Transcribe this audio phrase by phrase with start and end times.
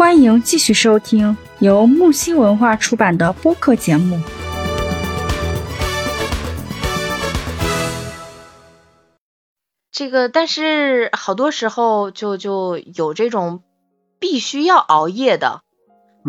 [0.00, 4.18] 欢迎继续收听由木星文化出版的播客节目。
[9.92, 13.62] 这个，但是好多时候就就有这种
[14.18, 15.60] 必须要熬夜的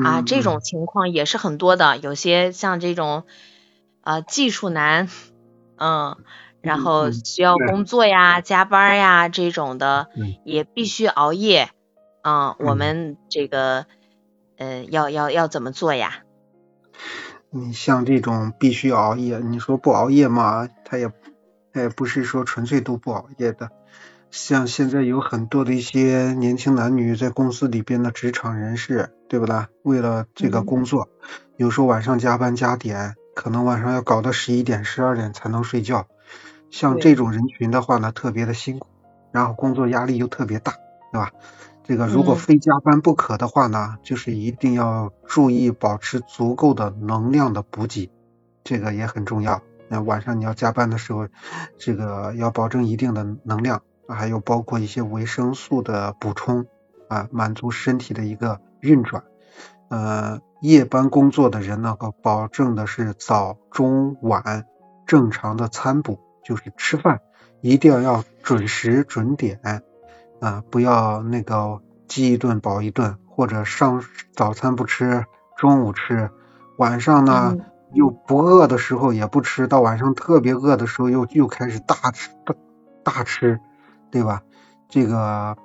[0.03, 1.95] 啊，嗯这种情况也是很多的。
[1.95, 3.23] 有些像这种
[4.01, 5.07] 啊技术男，
[5.77, 6.17] 嗯，
[6.59, 7.13] 然嗯后嗯。
[7.23, 11.69] 需要工作呀、加班呀这种的嗯，也必须熬夜
[12.21, 12.55] 啊。
[12.59, 13.85] 我嗯们这个
[14.57, 16.23] 呃要要要怎么做呀？
[17.49, 21.11] 你像这种必须熬夜，你说不熬夜嘛，他也
[21.73, 23.69] 他也不是说纯粹都不熬夜的。
[24.29, 29.67] 像现在有很多的一些年轻男女在公司里边的职场人士，对不啦？
[29.83, 31.09] 为了这个嗯工作，
[31.57, 36.07] 有时候晚上加班加点，可能晚上要搞到十一点、十二点才能睡觉。
[36.69, 38.87] 像这种人群的话呢，特别的辛苦，
[39.33, 40.75] 然后工作压力又特别大，
[41.11, 41.33] 对吧？
[41.83, 48.09] 这个如果嗯非加班不可的话呢，就是一定要注意保持足够的能量的补给，
[48.63, 49.61] 这个也很重要。
[49.87, 51.27] 那晚上你要加班的时候，
[51.77, 56.65] 这个要保证一定的能量，还有包括一些维生素的补充
[57.09, 59.23] 啊，满足身体的一个运转。
[59.89, 64.65] 呃，夜班工作的人呢，可保证的是早中晚
[65.05, 67.19] 正常的餐补，就是吃饭
[67.59, 69.59] 一定要要准时准点
[70.41, 74.03] 啊，不要那个饥一顿饱一顿，或者上
[74.33, 75.25] 早餐不吃，
[75.55, 76.29] 中午吃，
[76.77, 82.55] 晚上呢、嗯又不饿的时候也不吃，到晚上特别饿的时候又又开始大吃大
[83.03, 83.59] 大吃，
[84.09, 84.43] 对吧？
[84.87, 85.57] 这个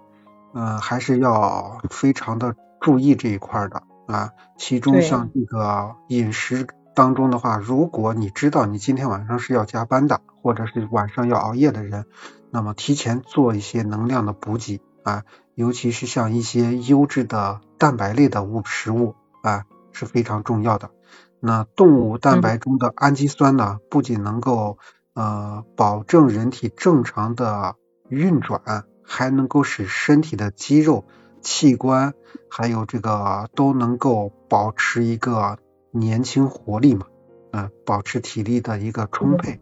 [0.52, 4.32] 嗯、呃还是要非常的注意这一块儿的啊。
[4.58, 6.66] 其中像这个饮食
[6.96, 12.06] 当中的话，如果你知道你今天晚上是要加班的，或者是晚上要熬夜的人，
[12.50, 20.90] 那么提前做一些能量的补给啊，尤其是像一些优质的蛋白类的物食物啊是非常重要的。
[21.38, 24.78] 那动物蛋白中的氨基酸呢，不仅能够
[25.12, 27.76] 呃保证人体正常的
[28.08, 31.04] 运转，还能够使身体的肌肉、
[31.42, 32.14] 器官
[32.50, 35.58] 还有这个都能够保持一个
[35.98, 37.06] 年轻活力嘛，
[37.50, 39.60] 啊、保持体力的一个充沛。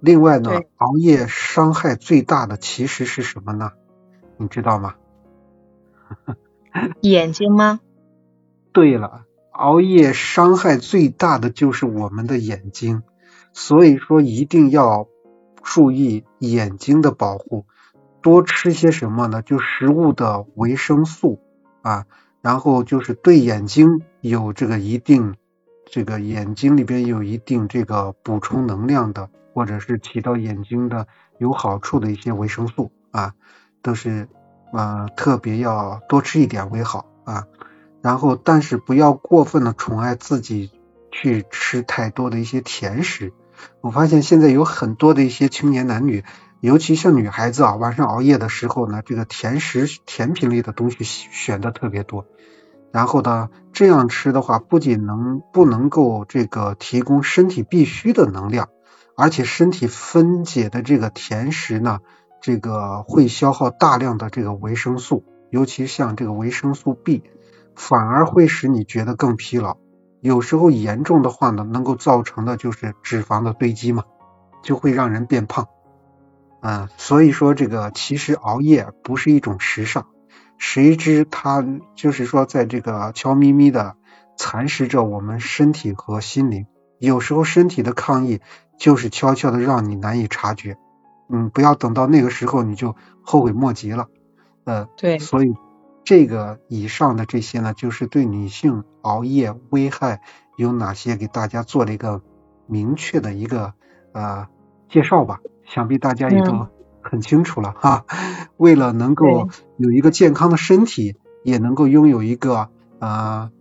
[0.00, 3.72] 另外呢，熬夜伤害最大的其实是什么呢？
[4.36, 4.94] 你知道吗？
[7.00, 7.80] 眼睛吗？
[8.72, 13.02] 对了，熬夜伤害最大的就是我们的眼睛，
[13.52, 15.06] 所以说一定要
[15.62, 17.64] 注意眼睛的保护，
[18.20, 19.40] 多吃些什么呢？
[19.40, 21.40] 就食物的维生素
[21.82, 22.06] 啊，
[22.42, 25.36] 然后就是对眼睛有这个一定，
[25.86, 31.06] 这个眼睛里边有一定这个补充能量的，或者是起到眼睛的
[31.38, 33.34] 有好处的一些维生素啊，
[33.82, 34.28] 都是
[34.72, 37.46] 呃特别要多吃一点为好啊。
[38.02, 40.72] 然后，但是不要过分的宠爱自己，
[41.10, 43.32] 去吃太多的一些甜食。
[43.80, 46.22] 我发现现在有很多的一些青年男女，
[46.60, 52.26] 尤其像女孩子啊，晚上熬夜的时候呢，这个甜食、甜品类的东西选的特别多。
[52.94, 58.68] 然后呢，这样吃的话，不仅能不能够这个提供身体必须的能量，
[59.16, 61.98] 而且身体分解的这个甜食呢，
[62.40, 67.24] 这个会消耗大量的这个维生素，尤其像这个维生素 B。
[67.74, 69.78] 反而会使你觉得更疲劳，
[70.20, 74.04] 有时候严重的话呢，能够造成的就是脂肪的堆积嘛，
[74.62, 75.66] 就会让人变胖。
[76.60, 80.06] 嗯，所以说这个其实熬夜不是一种时尚，
[80.66, 81.62] 谁知它
[81.94, 83.96] 就是说在这个悄咪咪的
[84.38, 86.66] 蚕食着我们身体和心灵。
[86.98, 88.40] 有时候身体的抗议
[88.78, 90.78] 就是悄悄的让你难以察觉，
[91.28, 94.08] 嗯，不要等到那个时候你就后悔莫及了。
[94.64, 95.54] 呃，对所以。
[96.06, 100.20] 这个以上的这些呢，就是对女性熬夜危害
[100.58, 102.20] 有哪些，给大家做了一个
[102.66, 103.72] 明确的一个
[104.12, 104.46] 呃
[104.90, 105.40] 介绍吧。
[105.64, 106.68] 想必大家也都
[107.14, 108.04] 很清楚了哈。
[108.56, 113.52] 为了能够有一个健康的身体，也能够拥有一个呃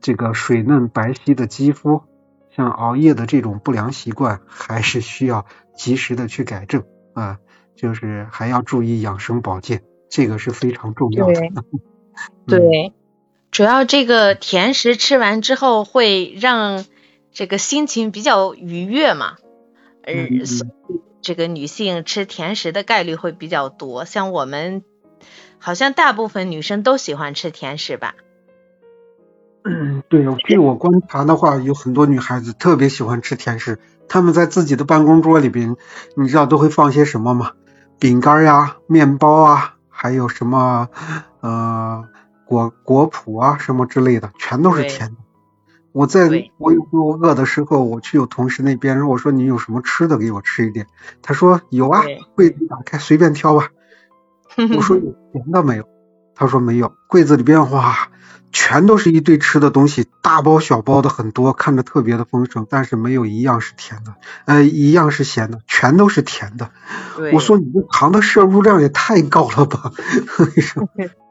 [0.00, 2.02] 这个水嫩白皙的肌肤，
[2.50, 5.44] 像熬夜的这种不良习惯，还是需要
[5.76, 7.38] 及时的去改正啊。
[7.76, 9.82] 就是还要注意养生保健。
[10.08, 11.34] 这个是非常重要的。
[12.46, 12.94] 对， 对，
[13.50, 16.86] 主要这个甜食吃完之后会让
[17.32, 19.36] 这个心情比较愉悦嘛，
[20.02, 20.46] 呃，嗯
[21.26, 24.04] 这个女性吃甜食的概率会比较多。
[24.04, 24.84] 像我们
[25.58, 28.14] 好像大部分女生都喜欢吃甜食吧？
[29.64, 35.74] 嗯，对，据我观察的话，有很多女孩子特别喜欢吃甜食，她们在自己的办公桌里边，
[36.14, 37.54] 你知道都会放些什么吗？
[37.98, 39.72] 饼干呀、面包啊。
[39.98, 40.90] 还有什么
[41.40, 42.04] 呃
[42.44, 45.16] 果果脯啊什么之类的，全都是甜的。
[45.96, 46.28] 我在
[46.58, 50.86] 我有时候饿的时候，我去我同事那边，我说你有什么吃的给我吃一点，
[51.22, 52.02] 他说有啊，
[52.34, 53.70] 柜子打开随便挑吧。
[54.76, 55.88] 我说有甜的没有？
[56.34, 58.08] 他说没有，柜子里边哇，
[58.52, 66.72] 全都是一堆吃的东西，大包小包的很多，看着特别的丰盛，但是没有一样是甜的，呃，一样是咸的，全都是甜的。
[67.32, 69.92] 我说你这糖的摄入量也太高了吧？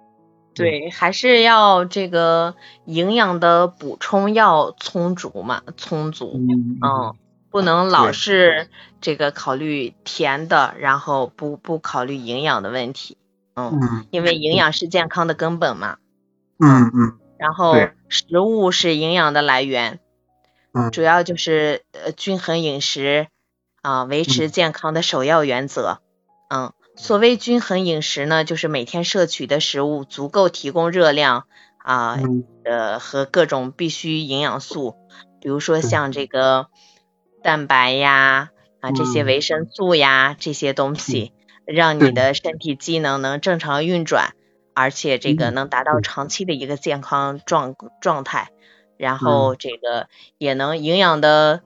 [0.55, 2.55] 对，还是要这个
[2.85, 6.31] 营养的补充要充足嘛，充足。
[6.35, 7.15] 嗯嗯，
[7.51, 8.69] 不能老是
[9.01, 13.17] 这个考虑甜的，然后不不考虑营养的问题。
[13.55, 15.97] 嗯，嗯因为营养是健康的根本嘛。
[16.57, 17.75] 嗯嗯然后
[18.07, 19.99] 食物是营养的来源，
[20.73, 23.27] 嗯主要就是呃均衡饮食
[23.81, 25.99] 啊、维持健康的首要原则。
[26.49, 31.45] 嗯，所谓均衡饮食呢，就是每天摄取的食物足够提供热量
[31.77, 32.43] 啊、嗯。
[32.63, 34.95] 呃和各种必需营养素，
[35.39, 36.67] 比如说像这个
[37.43, 38.49] 蛋白呀
[38.79, 39.25] 啊这些嗯。
[39.25, 41.33] 维生素呀这些东西，
[41.65, 44.33] 让你的身体机能能正常运转，
[44.73, 48.49] 而且这个嗯能达到长期的一个健康状状态，
[48.97, 49.19] 然嗯。
[49.19, 50.07] 后这个
[50.37, 51.61] 也能营养的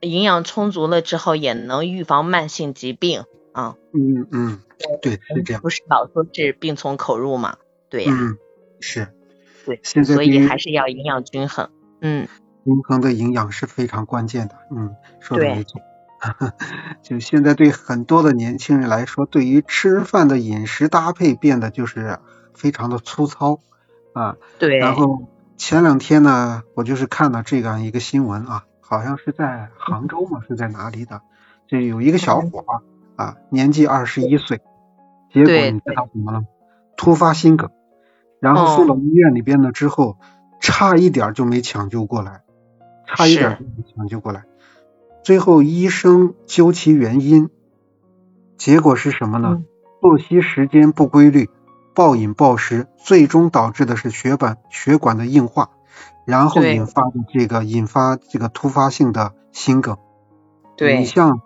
[0.00, 3.24] 营养充足了之后，也能预防慢性疾病
[3.56, 4.60] 啊，嗯嗯，
[5.00, 5.62] 对，是这样。
[5.62, 7.56] 不是老说是病从口入嘛？
[7.88, 8.36] 对呀、嗯，
[8.80, 9.08] 是。
[9.64, 11.70] 对，现在所以还是要营养均衡。
[12.02, 12.28] 嗯，
[12.66, 14.56] 均衡的营养是非常关键的。
[14.70, 15.80] 嗯，说的没错。
[17.02, 22.18] 就现在对很多的年轻人来说，对于吃饭的饮食搭配变得就是
[22.52, 23.60] 非常的粗糙
[24.12, 24.36] 啊。
[24.58, 31.22] 对，然后前两天呢，我就是看了这样一个新闻啊，好像是在杭州嘛，是在哪里的？
[31.66, 32.82] 就有一个小伙儿
[33.16, 34.60] 啊，年纪二十一岁，
[35.32, 36.44] 结果你知道怎么了？
[36.96, 37.70] 突发心梗，
[38.40, 40.18] 然后送到医院里边了之后，
[40.60, 42.42] 差一点就没抢救过来，
[43.06, 44.44] 差一点就没抢救过来。
[45.22, 47.50] 最后医生究其原因，
[48.56, 49.48] 结果是什么呢？
[49.52, 49.64] 嗯
[49.98, 51.48] 作息时间不规律，
[51.92, 55.70] 暴饮暴食，最终导致的是血管血管的硬化，
[56.26, 59.96] 然后引发的这个引发这个突发性的心梗。
[60.76, 61.40] 对你像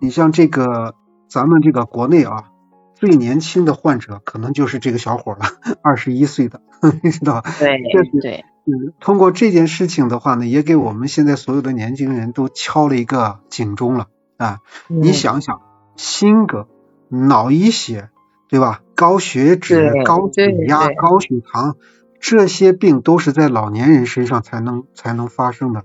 [0.00, 0.94] 你像这个
[1.28, 2.50] 咱们这个国内啊，
[2.94, 5.40] 最年轻的患者可能就是这个小伙了，
[5.82, 6.60] 二十一岁的，
[7.02, 7.50] 你知道吧？
[7.58, 7.80] 对
[8.20, 14.08] 对嗯，通过这件事情的话呢，也给我们现在所有的年轻人都敲了一个警钟了
[14.38, 14.58] 啊！
[14.88, 15.60] 你嗯想想，
[15.96, 16.66] 心梗、
[17.08, 18.10] 脑溢血，
[18.48, 18.80] 对吧？
[18.96, 21.76] 高血脂、高血压、高血糖，
[22.18, 25.84] 这些病都是在老年人身上才能才能发生的。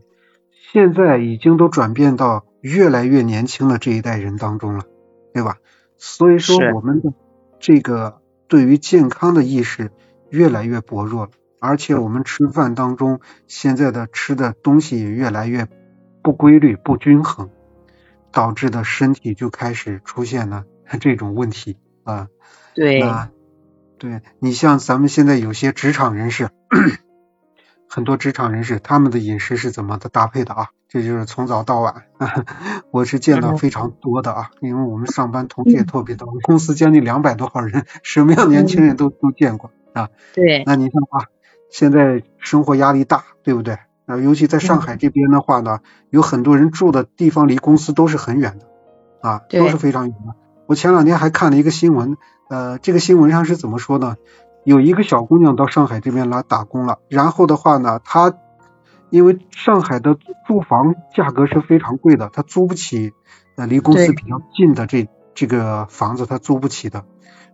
[0.72, 4.86] 现在已经都转变到越来越年轻的这一代人当中了，
[5.34, 5.58] 对吧？
[5.98, 7.14] 所以说我们的
[7.60, 9.92] 这个对于健康的意识
[10.30, 15.68] 越来越薄弱了，而且我们吃饭当中现在的吃的东西也越来越
[16.24, 17.50] 不规律、不均衡，
[18.32, 20.66] 导致的身体就开始出现了
[21.00, 22.28] 这种问题啊。
[22.74, 23.30] 对那
[24.00, 26.50] 对你像咱们现在有些职场人士，
[27.88, 30.70] 很多职场人士他们的饮食是怎么的搭配的啊？
[30.92, 32.04] 这就是从早到晚，
[32.92, 40.10] 我是见到嗯非常多的啊，因为我们上班同事也特别多，公司将近两百多号人， 什么样年轻人都都见过啊。
[40.34, 41.28] 对那你看啊，
[41.70, 43.78] 现在生活压力大，对不对？
[44.06, 45.80] 啊，尤其在上海这边的话呢，
[46.10, 48.66] 有很多人住的地方离公司都是很远的，
[49.22, 50.36] 啊，都是非常远的。
[50.66, 52.18] 我前两天还看了一个新闻，
[52.50, 54.18] 呃，这个新闻上是怎么说呢？
[54.66, 58.34] 有一个小姑娘到上海这边来打工了，然后的话呢，她
[59.12, 63.12] 因为上海的住房价格是非常贵的，他租不起，
[63.58, 67.06] 呃，离公司比较近的这这个房子，他租不起的。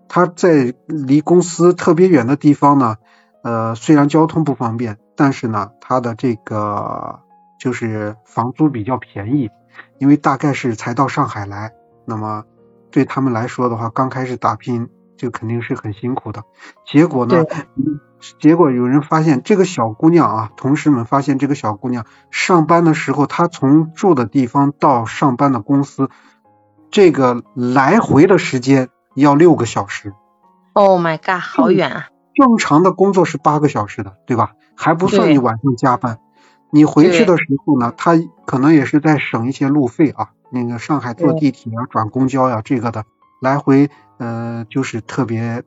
[0.08, 2.96] 他在离公司特别远的地方呢，
[3.44, 7.20] 呃，虽然交通不方便，但是呢，他的这个
[7.60, 9.50] 就是房租比较便宜，
[9.98, 11.74] 因为大概是才到上海来，
[12.06, 12.46] 那么
[12.92, 14.88] 对他们来说的话，刚开始打拼
[15.18, 16.44] 就肯定是很辛苦的。
[16.86, 17.44] 结果呢，
[17.76, 18.00] 嗯
[18.40, 26.10] 结果有人发现这个小姑娘啊，同事们发现这个小姑娘上班的时候，她从住的地方到上班的公司，
[26.90, 30.14] 这个来回的时间要六个小时。
[30.74, 32.08] ，Oh my god，好远啊！
[32.34, 34.54] 正常的工作是八个小时的，对吧？
[34.76, 36.20] 还不算你晚上加班。
[36.70, 38.14] 你回去的时候呢，他
[38.46, 40.30] 可能也是在省一些路费啊。
[40.50, 43.06] 那个上海坐地铁啊、转公交呀、这个的
[43.42, 45.64] 来回，呃，就是特别，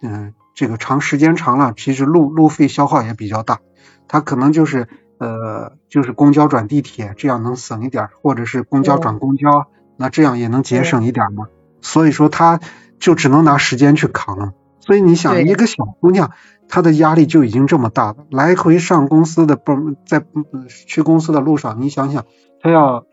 [0.00, 3.60] 嗯、这个长时间长了，其实路路费消耗也比较大。
[4.06, 11.46] 他可能就是呃，就是公交转地铁，这样能省一点，或者是公交转公交，那这样也能节省一点嘛。
[11.80, 12.60] 所以说他
[12.98, 14.52] 就只能拿时间去扛了。
[14.80, 16.32] 所以你想，一个小姑娘，
[16.68, 19.72] 她的压力就已经这么大了，来回上公司的不
[20.06, 22.26] 在嗯去公司的路上，你想想，
[22.60, 23.06] 她要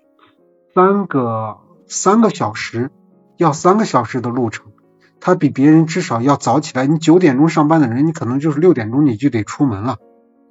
[0.76, 2.92] 三个三个小时，
[3.38, 4.74] 要三个小时的路程，
[5.22, 6.86] 她比别人至少要早起来。
[6.86, 10.00] 你九点钟上班的人，你可能就是六点钟你就得出门了，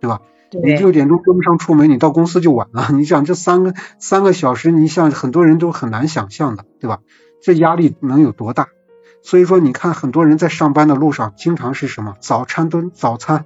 [0.01, 0.23] 对吧？
[0.53, 2.89] 你六点钟跟不上出门，你到公司就晚了。
[2.93, 7.01] 你想这三个三个小时，你像很多人都很难想象的，对吧？
[7.43, 8.69] 这压力能有多大？
[9.23, 13.45] 所以说，你看很多人在上班的路上，经常是什么早餐都早餐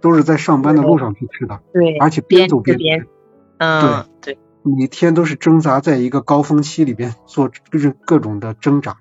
[0.00, 3.08] 都是在上班的路上去吃的，对，而且边边走边吃边吃，
[3.58, 8.96] 嗯，对，每天都是挣扎在一个高峰期里边做各各种的挣扎。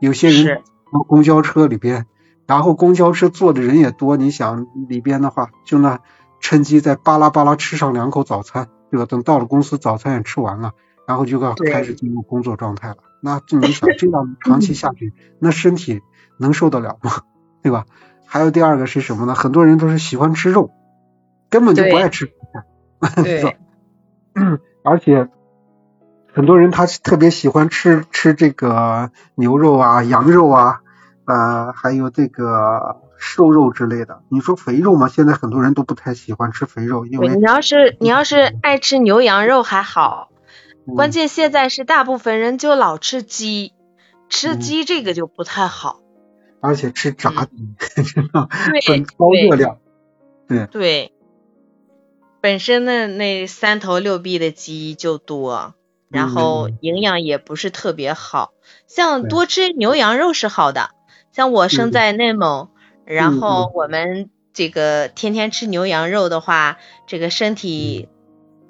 [0.00, 0.62] 有些人
[1.00, 2.06] 公交车里边，
[2.46, 6.00] 然后公交车坐的人也多，你想里边的话，就那
[6.40, 9.06] 趁机再巴拉巴拉吃上两口早餐，对吧？
[9.06, 10.72] 等到了公司，早餐也吃完了，
[11.06, 12.96] 然后就要开始进入工作状态了。
[13.22, 16.02] 那这你想这样 长期下去，那身体
[16.38, 17.10] 能受得了吗？
[17.62, 17.86] 对吧？
[18.26, 19.34] 还有第二个是什么呢？
[19.34, 20.70] 很多人都是喜欢吃肉，
[21.48, 23.22] 根本就不爱吃蔬菜。
[23.22, 23.58] 对，
[24.84, 25.28] 而且
[26.32, 30.80] 很多人他特别喜欢吃吃这个牛肉啊、羊肉啊，
[31.26, 34.22] 呃，还有这个瘦肉之类的。
[34.28, 40.30] 你说肥肉嘛，现在很多人都不太喜欢吃肥肉，因，为你要是你要是爱吃牛羊肉还好，
[40.94, 43.72] 关嗯键现在是大部分人就老吃鸡，
[44.28, 46.00] 吃嗯鸡这个就不太好。
[46.60, 47.74] 而且吃炸鸡，
[48.88, 49.78] 很高热量。
[50.48, 51.12] 对，对，
[52.40, 55.74] 本身的那三头六臂的鸡就多，
[56.08, 58.52] 然嗯后嗯营养也不是特别好。
[58.88, 60.90] 像多吃牛羊肉是好的，
[61.36, 62.70] 像我生嗯在内蒙，
[63.04, 68.08] 然嗯后我们这个天天吃牛羊肉的话，这个身体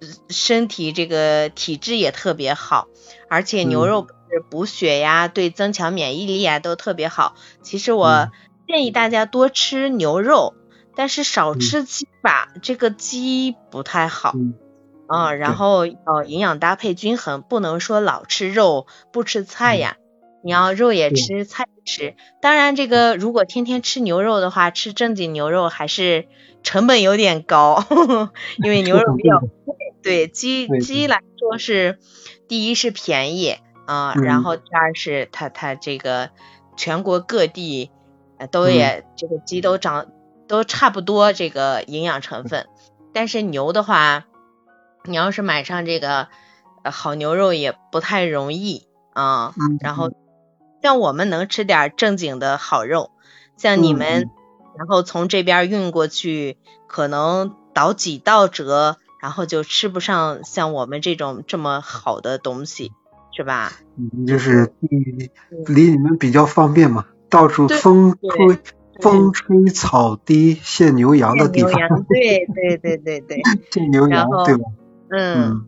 [0.00, 2.88] 嗯身体这个体质也特别好，
[3.28, 3.86] 而且牛嗯。
[3.86, 7.36] 肉是补血呀，对增强免疫力呀都特别好。
[7.62, 8.32] 其实我嗯。
[8.66, 10.56] 建议大家多吃牛肉，
[10.96, 11.54] 但是少嗯。
[11.54, 14.40] 吃鸡吧，这个鸡不太好。
[14.40, 14.58] 嗯。
[15.06, 19.78] 啊，然后呃，营养搭配均衡，不能说老吃肉不吃菜嗯。
[19.78, 19.96] 呀。
[20.42, 22.14] 你要肉也吃，菜也吃。
[22.42, 26.26] 当然，这个如果天天吃牛肉的话，吃正经牛肉还是
[26.62, 27.82] 成本有点高，
[28.62, 29.76] 因为牛肉比较贵。
[30.02, 31.98] 对鸡鸡来说是，
[32.48, 36.30] 第一是便宜啊、然嗯后第二是它它这个
[36.76, 37.90] 全国各地
[38.38, 40.08] 呃都嗯也、这个鸡都长
[40.48, 42.66] 都差不多这个营养成分，
[43.14, 44.26] 但是牛的话。
[45.08, 46.26] 你要是买上这个
[46.82, 49.54] 呃好牛肉也不太容易啊。
[49.56, 50.10] 嗯然后
[50.86, 53.10] 像我们能吃点正经的好肉，
[53.56, 54.30] 像你嗯们，嗯。
[54.78, 62.92] 然后从这边运过去，可能倒几道折，然后就吃不上像我们这种这么好的东西，
[63.36, 63.72] 是吧？
[63.98, 64.72] 嗯就是？
[64.80, 65.28] 离
[65.66, 68.58] 离你们比较方便嘛，到处风吹
[69.02, 71.72] 风吹草低见牛羊的地方，
[72.08, 74.54] 对对对对对， 见牛羊对
[75.10, 75.66] 嗯，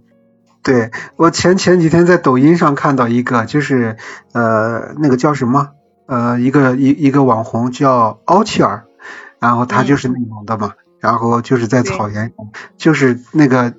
[0.68, 3.96] 对我前前几天在抖音上看到一个，就是
[4.34, 5.70] 呃那个叫什么
[6.04, 8.84] 呃一个一一个网红叫奥切尔，
[9.40, 12.46] 然后他就是内蒙的嘛，然后就是在草原上，
[12.76, 13.72] 就是那个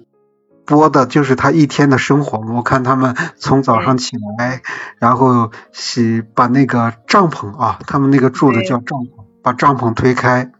[0.65, 2.39] 播的就是他一天的生活。
[2.39, 4.63] 我看他们从早上起来，
[4.97, 10.51] 然后洗把那个帐篷啊，他们那个住的叫帐篷，把帐篷推开，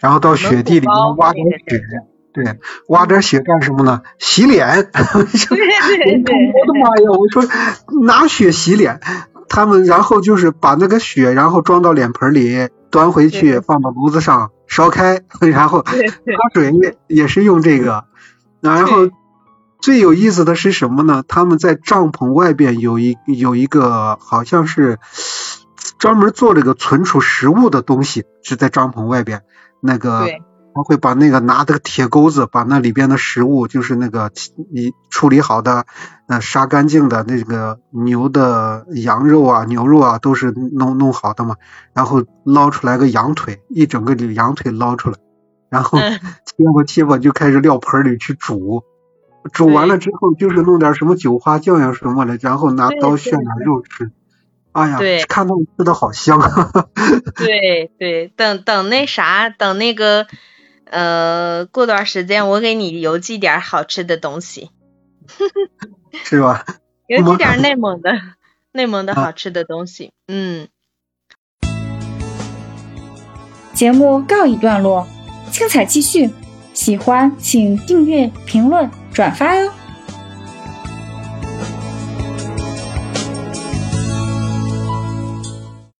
[0.00, 1.82] 然后到雪地里面挖点雪。
[2.36, 4.02] 对，挖点雪干什么呢？
[4.18, 4.90] 洗脸。
[4.92, 7.10] 对对对，我的妈呀！
[7.10, 7.42] 我说
[8.04, 9.00] 拿雪洗脸，
[9.48, 15.94] 他们然后就是把那个雪，然后装到脸盆里，端回去放到炉子上烧开，然后喝
[16.52, 18.04] 水也也是用这个。
[18.60, 19.08] 然后
[19.80, 21.24] 最有意思的是什么呢？
[21.26, 24.98] 他们在帐篷外边有一有一个好像是
[25.98, 29.40] 专门做这个存储食物的东西，是在帐篷外边
[29.80, 30.24] 那个。
[30.26, 30.42] 对
[30.76, 34.30] 他会把那个拿这个铁钩子，把那里边的食物，就是那个
[34.70, 35.86] 你处理好的、
[36.28, 41.56] 呃杀干净的那个牛的羊肉啊、牛肉啊，都是弄弄好的嘛。
[41.94, 45.16] 然后捞出来个羊腿，一整个羊腿捞出来，
[45.70, 46.12] 然后嗯
[46.44, 48.84] 切吧切吧就开始撂盆里去煮。
[49.52, 54.10] 煮完了之后，就是弄点什么韭花酱呀什么的，然后拿刀炫点肉吃。
[54.72, 56.38] 哎呀对，看他们吃的好香。
[57.34, 60.26] 对对，等等那啥，等那个
[60.90, 64.70] 呃，过段时间我给你邮寄点好吃的东西，
[66.24, 66.64] 是吧？
[67.06, 68.10] 邮寄点内蒙的
[68.72, 70.12] 内蒙的啊好吃的东西。
[70.28, 70.68] 嗯，
[73.74, 75.06] 节目告一段落，
[75.50, 76.30] 精彩继续。
[76.72, 79.72] 喜欢请订阅、评论、转发哟。